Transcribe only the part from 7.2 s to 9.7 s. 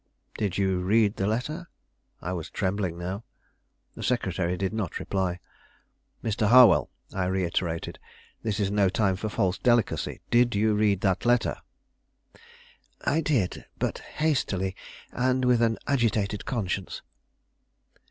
reiterated, "this is no time for false